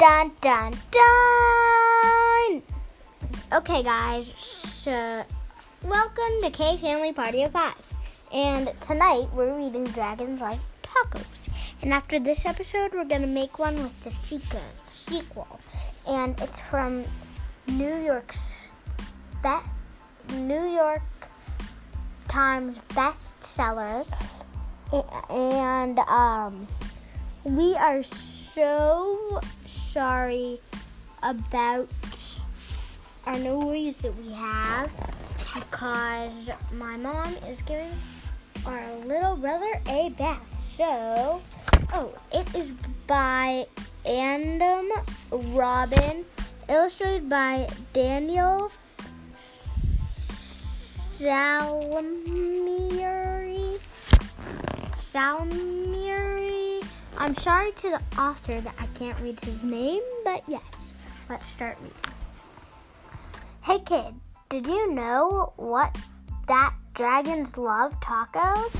dun, 0.00 0.32
dun, 0.40 0.72
dun. 0.90 2.62
Okay, 3.52 3.82
guys, 3.82 4.32
so 4.34 5.22
welcome 5.84 6.40
to 6.42 6.50
K 6.50 6.78
Family 6.78 7.12
Party 7.12 7.42
of 7.42 7.52
Five. 7.52 7.86
And 8.32 8.72
tonight 8.80 9.28
we're 9.34 9.54
reading 9.54 9.84
Dragon's 9.84 10.40
Love 10.40 10.66
Tacos. 10.82 11.26
And 11.82 11.92
after 11.92 12.18
this 12.18 12.46
episode, 12.46 12.94
we're 12.94 13.04
to 13.20 13.26
make 13.26 13.58
one 13.58 13.74
with 13.74 14.02
the 14.02 14.10
sequel. 14.10 14.62
sequel. 14.90 15.60
And 16.08 16.40
it's 16.40 16.60
from 16.60 17.04
New 17.66 17.96
York's 17.96 18.38
New 20.32 20.64
York 20.64 21.02
Times 22.26 22.78
bestseller. 22.88 24.06
And 25.28 25.98
um, 25.98 26.66
we 27.44 27.74
are 27.74 28.02
so 28.02 29.42
sorry 29.92 30.60
about 31.20 31.88
our 33.26 33.36
noise 33.40 33.96
that 33.96 34.16
we 34.18 34.30
have 34.32 34.88
because 35.52 36.48
my 36.72 36.96
mom 36.96 37.34
is 37.48 37.60
giving 37.62 37.90
our 38.66 38.80
little 39.04 39.34
brother 39.34 39.80
a 39.88 40.10
bath. 40.10 40.60
So, 40.60 41.42
oh, 41.92 42.14
it 42.32 42.54
is 42.54 42.70
by 43.08 43.66
Andom 44.04 44.90
Robin, 45.56 46.24
illustrated 46.68 47.28
by 47.28 47.68
Daniel 47.92 48.70
Salmieri. 49.34 49.80
Salmieri. 54.94 56.39
I'm 57.20 57.36
sorry 57.36 57.72
to 57.72 57.90
the 57.90 58.00
author 58.18 58.62
that 58.62 58.74
I 58.78 58.86
can't 58.98 59.20
read 59.20 59.38
his 59.44 59.62
name, 59.62 60.00
but 60.24 60.42
yes, 60.48 60.94
let's 61.28 61.46
start 61.46 61.76
reading. 61.82 61.94
Hey 63.60 63.80
kid, 63.80 64.14
did 64.48 64.66
you 64.66 64.90
know 64.90 65.52
what 65.56 65.94
that 66.48 66.72
dragons 66.94 67.58
love 67.58 67.92
tacos? 68.00 68.72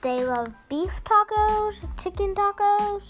They 0.00 0.24
love 0.24 0.54
beef 0.70 0.92
tacos, 1.04 1.74
chicken 2.02 2.34
tacos. 2.34 3.02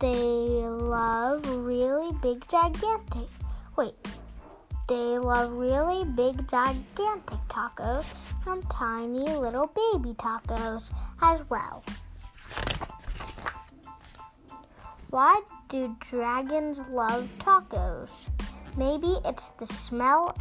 They 0.00 0.12
love 0.12 1.48
really 1.48 2.12
big 2.20 2.46
gigantic. 2.48 3.30
Wait, 3.74 3.96
they 4.86 5.18
love 5.18 5.50
really 5.52 6.04
big 6.04 6.46
gigantic 6.46 7.40
tacos 7.48 8.04
and 8.46 8.62
tiny 8.68 9.34
little 9.34 9.72
baby 9.74 10.12
tacos 10.12 10.82
as 11.22 11.40
well. 11.48 11.82
Why 15.10 15.40
do 15.68 15.96
dragons 16.10 16.78
love 16.90 17.28
tacos? 17.38 18.10
Maybe 18.76 19.16
it's 19.24 19.48
the 19.58 19.66
smell 19.66 20.36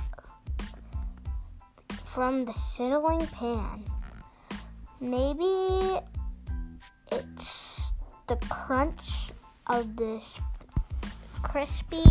from 2.13 2.45
the 2.45 2.53
sizzling 2.53 3.27
pan. 3.27 3.83
Maybe 4.99 5.99
it's 7.11 7.80
the 8.27 8.38
crunch 8.49 9.30
of 9.67 9.95
the 9.95 10.19
crispy 11.43 12.03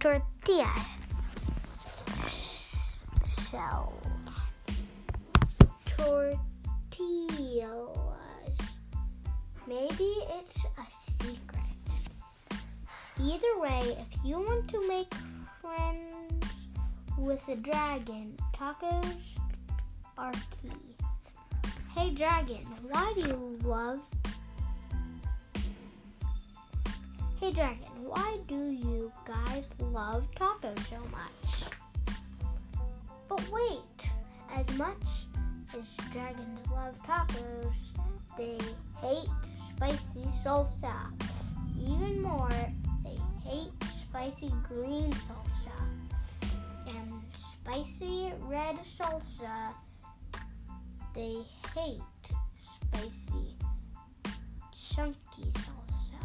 tortilla 0.00 0.74
shells. 3.50 3.94
Tortillas. 5.86 6.38
Maybe 9.66 10.12
it's 10.38 10.64
a 10.64 10.86
secret. 10.90 11.67
Either 13.20 13.58
way, 13.58 13.96
if 13.98 14.24
you 14.24 14.38
want 14.38 14.68
to 14.68 14.88
make 14.88 15.12
friends 15.60 16.44
with 17.18 17.46
a 17.48 17.56
dragon, 17.56 18.36
tacos 18.54 19.16
are 20.16 20.32
key. 20.50 20.70
Hey 21.94 22.10
dragon, 22.10 22.64
why 22.88 23.12
do 23.18 23.26
you 23.26 23.58
love 23.64 23.98
Hey 27.40 27.52
dragon, 27.52 27.88
why 28.04 28.38
do 28.46 28.70
you 28.70 29.12
guys 29.26 29.68
love 29.80 30.28
tacos 30.36 30.78
so 30.88 30.98
much? 31.10 31.64
But 33.28 33.48
wait, 33.50 34.10
as 34.54 34.78
much 34.78 35.26
as 35.76 35.86
dragons 36.12 36.60
love 36.70 36.94
tacos, 37.04 37.72
they 38.36 38.58
hate 39.00 39.28
spicy 39.76 40.28
salsa. 40.44 40.94
Even 41.80 42.22
more, 42.22 42.50
hate 43.48 43.72
spicy 44.02 44.52
green 44.68 45.10
salsa 45.12 45.78
and 46.86 47.22
spicy 47.32 48.30
red 48.42 48.76
salsa. 48.84 49.72
They 51.14 51.38
hate 51.74 52.02
spicy 52.82 53.56
chunky 54.70 55.50
salsa 55.64 56.24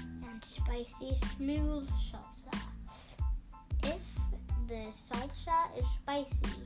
and 0.00 0.44
spicy 0.44 1.16
smooth 1.34 1.88
salsa. 1.90 2.60
If 3.82 4.04
the 4.68 4.84
salsa 4.94 5.76
is 5.76 5.84
spicy 6.02 6.62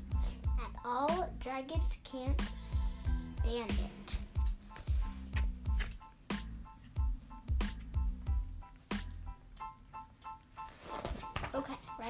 at 0.65 0.73
all, 0.85 1.31
dragons 1.41 1.97
can't 2.05 2.43
stand 2.59 3.71
it. 3.71 4.19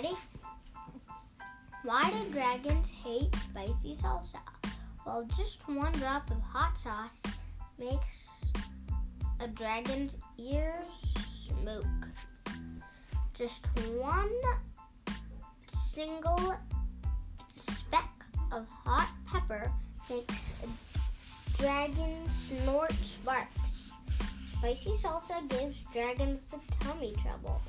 Ready? 0.02 0.16
Why 1.82 2.08
do 2.10 2.30
dragons 2.30 2.88
hate 2.88 3.34
spicy 3.34 3.96
salsa? 3.96 4.38
Well, 5.04 5.26
just 5.36 5.68
one 5.68 5.90
drop 5.92 6.30
of 6.30 6.40
hot 6.40 6.78
sauce 6.78 7.20
makes 7.80 8.28
a 9.40 9.48
dragon's 9.48 10.16
ears 10.38 10.86
smoke. 11.48 11.84
Just 13.36 13.66
one 13.96 14.30
single 15.68 16.54
speck 17.56 18.10
of 18.52 18.68
hot 18.84 19.10
pepper 19.26 19.72
makes 20.08 20.54
a 20.62 21.60
dragon 21.60 22.14
snort 22.28 22.92
sparks. 22.92 23.90
Spicy 24.58 24.90
salsa 24.90 25.48
gives 25.48 25.78
dragons 25.92 26.40
the 26.52 26.58
tummy 26.78 27.16
trouble. 27.22 27.60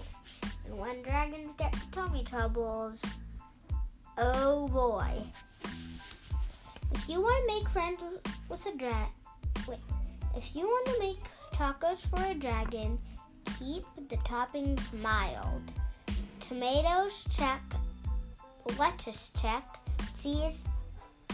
When 0.71 1.01
dragons 1.01 1.53
get 1.57 1.75
tummy 1.91 2.23
troubles, 2.23 3.01
oh 4.17 4.67
boy. 4.67 5.11
If 6.93 7.09
you 7.09 7.21
want 7.21 7.47
to 7.47 7.55
make 7.55 7.69
friends 7.69 8.01
with 8.49 8.65
a 8.65 8.77
dragon, 8.77 9.09
wait. 9.67 9.79
If 10.35 10.55
you 10.55 10.65
want 10.65 10.85
to 10.87 10.99
make 10.99 11.19
tacos 11.53 11.99
for 12.09 12.23
a 12.31 12.33
dragon, 12.33 12.99
keep 13.57 13.83
the 14.09 14.17
toppings 14.17 14.81
mild. 15.01 15.71
Tomatoes 16.39 17.25
check, 17.29 17.61
lettuce 18.77 19.31
check, 19.39 19.63
cheese 20.21 20.63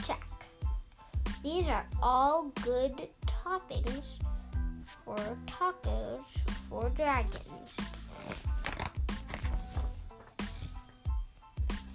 check. 0.06 0.24
These 1.44 1.68
are 1.68 1.86
all 2.02 2.52
good 2.64 3.10
toppings 3.28 4.18
for 5.04 5.18
tacos 5.46 6.24
for 6.70 6.90
dragons. 6.90 7.76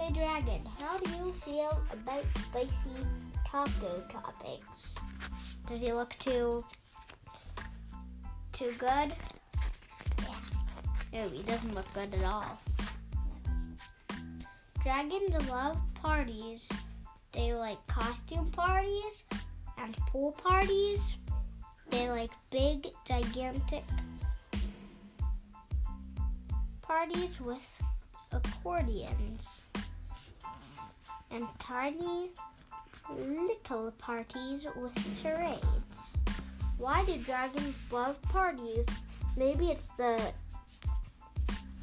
Hey 0.01 0.13
dragon, 0.13 0.63
how 0.81 0.97
do 0.97 1.11
you 1.11 1.31
feel 1.31 1.79
about 1.93 2.25
spicy 2.39 3.05
taco 3.47 4.03
toppings? 4.09 4.99
Does 5.69 5.81
he 5.81 5.93
look 5.93 6.17
too 6.19 6.65
too 8.51 8.73
good? 8.79 9.13
Yeah. 10.23 10.37
No, 11.13 11.29
he 11.29 11.43
doesn't 11.43 11.75
look 11.75 11.93
good 11.93 12.15
at 12.15 12.25
all. 12.25 12.59
Dragons 14.83 15.51
love 15.51 15.79
parties. 15.93 16.67
They 17.33 17.53
like 17.53 17.87
costume 17.87 18.51
parties 18.53 19.25
and 19.77 19.95
pool 20.07 20.33
parties. 20.33 21.19
They 21.91 22.09
like 22.09 22.33
big, 22.49 22.87
gigantic 23.05 23.85
parties 26.81 27.39
with 27.39 27.83
accordions 28.33 29.61
and 31.31 31.47
tiny 31.59 32.31
little 33.19 33.91
parties 33.99 34.67
with 34.77 34.93
charades. 35.23 35.67
Why 36.79 37.05
do 37.05 37.17
dragons 37.19 37.75
love 37.91 38.21
parties? 38.23 38.87
Maybe 39.37 39.71
it's 39.71 39.89
the 39.97 40.21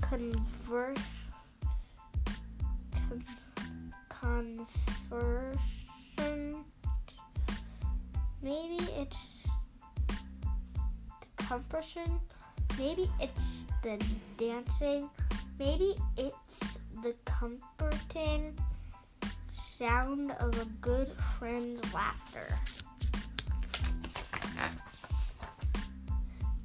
converse 0.02 0.98
con- 2.94 3.24
conversion. 5.10 6.66
Maybe 8.42 8.78
it's 8.96 9.18
the 11.38 11.44
compression 11.44 12.20
Maybe 12.78 13.10
it's 13.20 13.66
the 13.82 14.00
dancing. 14.38 15.10
Maybe 15.58 15.96
it's 16.16 16.78
the 17.02 17.16
comforting 17.26 18.54
sound 19.78 20.32
of 20.40 20.60
a 20.60 20.66
good 20.82 21.12
friend's 21.38 21.94
laughter. 21.94 22.58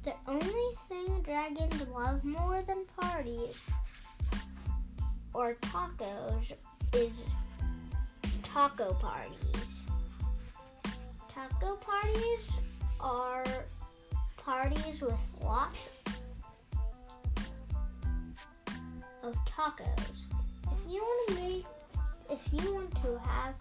The 0.03 0.13
only 0.27 0.75
thing 0.89 1.21
dragons 1.21 1.87
love 1.89 2.25
more 2.25 2.63
than 2.63 2.85
parties 2.99 3.55
or 5.33 5.55
tacos 5.61 6.53
is 6.93 7.11
taco 8.41 8.93
parties. 8.95 9.37
Taco 11.31 11.75
parties 11.75 12.39
are 12.99 13.45
parties 14.37 15.01
with 15.01 15.13
lots 15.41 15.77
of 19.21 19.35
tacos. 19.45 20.32
If 22.45 22.61
you 22.63 22.73
want 22.75 22.91
to 23.03 23.19
have 23.19 23.55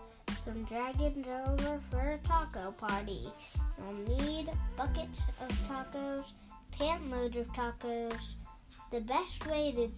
some 0.45 0.65
dragons 0.65 1.27
over 1.47 1.81
for 1.91 2.01
a 2.01 2.19
taco 2.19 2.73
party, 2.73 3.29
you'll 3.79 4.19
need 4.19 4.51
buckets 4.77 5.23
of 5.41 5.49
tacos, 5.69 6.25
pan 6.73 7.11
loads 7.11 7.37
of 7.37 7.47
tacos. 7.49 8.35
The 8.91 9.01
best 9.01 9.47
way 9.47 9.73
to 9.73 9.91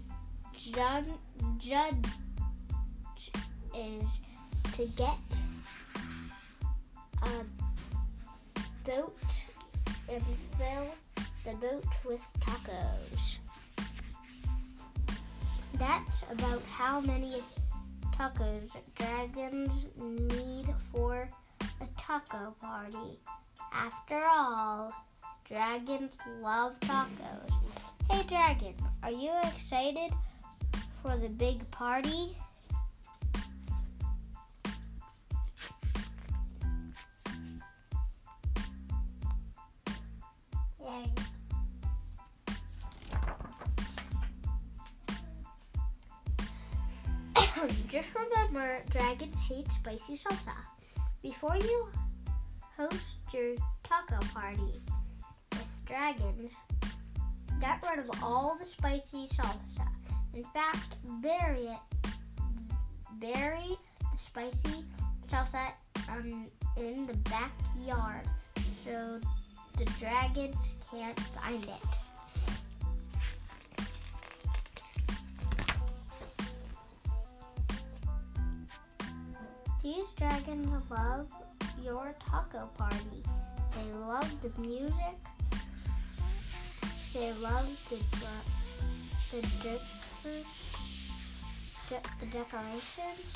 judge 1.58 2.06
is 3.76 4.20
to 4.76 4.86
get 4.96 5.18
a 7.22 7.44
boat 8.84 9.16
and 10.08 10.22
fill 10.58 10.94
the 11.44 11.52
boat 11.56 11.84
with 12.04 12.20
tacos. 12.40 13.38
That's 15.74 16.24
about 16.30 16.62
how 16.70 17.00
many 17.00 17.42
tacos 18.14 18.70
dragons 18.94 19.86
need 19.98 20.66
for 20.92 21.28
a 21.80 21.86
taco 21.98 22.54
party. 22.60 23.18
After 23.72 24.20
all, 24.24 24.92
dragons 25.44 26.12
love 26.40 26.78
tacos. 26.80 27.50
Hey 28.08 28.22
dragon, 28.28 28.74
are 29.02 29.10
you 29.10 29.32
excited 29.42 30.12
for 31.02 31.16
the 31.16 31.28
big 31.28 31.68
party? 31.72 32.36
Just 47.88 48.10
remember, 48.14 48.82
dragons 48.90 49.38
hate 49.48 49.66
spicy 49.72 50.18
salsa. 50.18 50.54
Before 51.22 51.56
you 51.56 51.88
host 52.76 53.16
your 53.32 53.54
taco 53.82 54.18
party 54.34 54.82
with 55.52 55.86
dragons, 55.86 56.52
get 57.60 57.82
rid 57.88 58.00
of 58.00 58.22
all 58.22 58.58
the 58.60 58.66
spicy 58.66 59.26
salsa. 59.26 59.88
In 60.34 60.42
fact, 60.52 60.96
bury 61.22 61.68
it, 61.68 62.10
bury 63.14 63.78
the 64.00 64.18
spicy 64.18 64.84
salsa 65.28 65.72
um, 66.10 66.46
in 66.76 67.06
the 67.06 67.16
backyard 67.30 68.28
so 68.84 69.18
the 69.78 69.84
dragons 69.98 70.74
can't 70.90 71.18
find 71.18 71.64
it. 71.64 72.03
These 79.84 80.06
dragons 80.16 80.90
love 80.90 81.28
your 81.84 82.14
taco 82.18 82.70
party. 82.78 83.22
They 83.76 83.92
love 83.92 84.30
the 84.40 84.48
music. 84.58 85.18
They 87.12 87.34
love 87.34 87.68
the 87.90 87.96
the 89.40 89.78
the 92.18 92.26
decorations. 92.32 93.34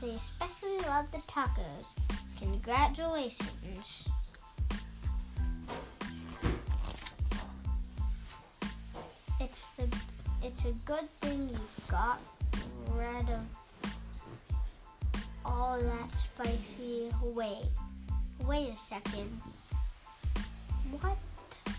They 0.00 0.10
especially 0.10 0.78
love 0.86 1.10
the 1.10 1.18
tacos. 1.26 1.88
Congratulations. 2.38 4.08
It's 9.40 9.64
the 9.76 9.88
it's 10.44 10.64
a 10.64 10.72
good 10.84 11.10
thing 11.20 11.48
you 11.48 11.58
got 11.90 12.20
rid 12.92 13.28
of 13.30 13.67
all 15.48 15.80
that 15.80 16.10
spicy. 16.20 17.08
Wait, 17.22 17.64
wait 18.46 18.70
a 18.70 18.76
second. 18.76 19.40
What 21.00 21.16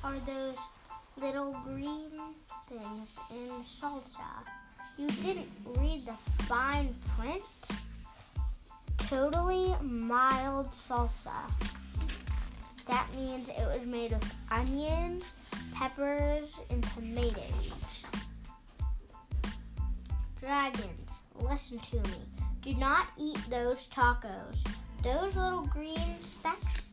are 0.03 0.19
those 0.25 0.57
little 1.21 1.55
green 1.63 2.11
things 2.67 3.17
in 3.31 3.49
salsa? 3.63 4.43
You 4.97 5.07
didn't 5.23 5.49
read 5.77 6.05
the 6.07 6.15
fine 6.43 6.95
print? 7.17 7.43
Totally 8.97 9.75
mild 9.81 10.71
salsa. 10.71 11.51
That 12.87 13.07
means 13.15 13.49
it 13.49 13.65
was 13.65 13.85
made 13.85 14.13
of 14.13 14.21
onions, 14.49 15.33
peppers, 15.73 16.55
and 16.71 16.83
tomatoes. 16.95 18.07
Dragons, 20.39 21.21
listen 21.39 21.77
to 21.79 21.97
me. 21.97 22.48
Do 22.61 22.73
not 22.75 23.07
eat 23.17 23.39
those 23.49 23.87
tacos. 23.87 24.57
Those 25.01 25.35
little 25.35 25.65
green 25.67 26.15
specks 26.23 26.89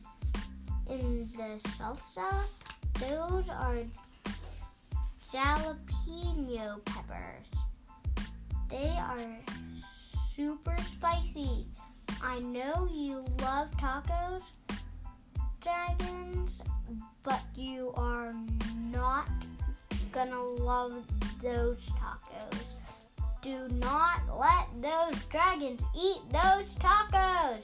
in 0.89 1.29
the 1.35 1.59
salsa, 1.77 2.31
those 2.99 3.49
are 3.49 3.79
jalapeno 5.31 6.83
peppers. 6.85 7.47
They 8.69 8.89
are 8.97 9.37
super 10.35 10.75
spicy. 10.93 11.67
I 12.21 12.39
know 12.39 12.87
you 12.91 13.25
love 13.41 13.69
tacos, 13.71 14.41
dragons, 15.61 16.61
but 17.23 17.41
you 17.55 17.91
are 17.95 18.33
not 18.89 19.27
gonna 20.13 20.41
love 20.41 21.05
those 21.41 21.77
tacos. 21.89 22.76
Do 23.47 23.65
not 23.75 24.23
let 24.37 24.67
those 24.81 25.23
dragons 25.27 25.81
eat 25.95 26.19
those 26.33 26.75
tacos. 26.81 27.63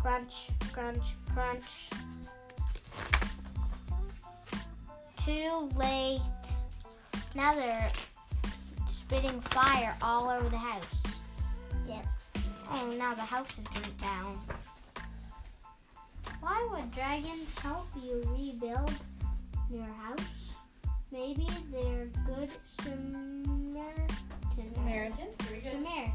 Crunch, 0.00 0.48
crunch, 0.72 1.12
crunch. 1.30 1.90
Too 5.22 5.68
late. 5.76 6.22
Now 7.34 7.54
they're 7.54 7.92
spitting 8.88 9.42
fire 9.42 9.94
all 10.00 10.30
over 10.30 10.48
the 10.48 10.56
house. 10.56 11.02
Yep. 11.86 12.06
Oh, 12.70 12.94
now 12.96 13.12
the 13.12 13.20
house 13.20 13.50
is 13.50 13.68
burnt 13.74 14.00
down. 14.00 14.38
Why 16.40 16.66
would 16.72 16.90
dragons 16.92 17.52
help 17.60 17.88
you 18.02 18.22
rebuild 18.26 18.94
your 19.70 19.84
house? 19.84 20.54
Maybe 21.12 21.46
they're 21.70 22.08
good 22.26 22.48
Samaritans. 22.82 24.13
Samaritans. 24.56 25.62
Samaritans. 25.62 26.14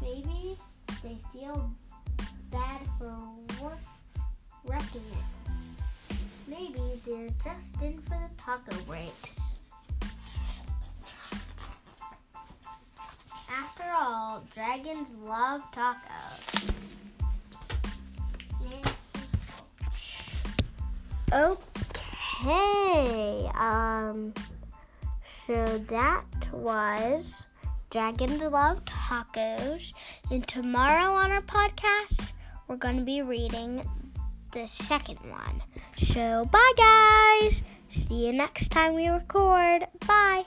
Maybe 0.00 0.56
they 1.02 1.16
feel 1.32 1.70
bad 2.50 2.80
for 2.98 3.16
work, 3.62 3.78
wrecking 4.64 5.00
it. 5.00 6.16
Maybe 6.46 7.00
they're 7.06 7.30
just 7.42 7.80
in 7.82 8.00
for 8.02 8.18
the 8.18 8.42
taco 8.42 8.76
breaks. 8.84 9.56
After 13.50 13.84
all, 13.94 14.44
dragons 14.52 15.08
love 15.24 15.62
tacos. 15.72 16.72
Okay. 21.32 23.50
Um. 23.54 24.34
So 25.52 25.76
that 25.88 26.24
was 26.50 27.42
Dragons 27.90 28.42
Love 28.42 28.82
Tacos. 28.86 29.92
And 30.30 30.48
tomorrow 30.48 31.12
on 31.12 31.30
our 31.30 31.42
podcast, 31.42 32.32
we're 32.66 32.76
going 32.76 32.96
to 32.96 33.04
be 33.04 33.20
reading 33.20 33.82
the 34.52 34.66
second 34.66 35.18
one. 35.30 35.62
So 35.98 36.46
bye, 36.50 36.72
guys. 36.78 37.62
See 37.90 38.28
you 38.28 38.32
next 38.32 38.70
time 38.70 38.94
we 38.94 39.08
record. 39.08 39.84
Bye. 40.06 40.46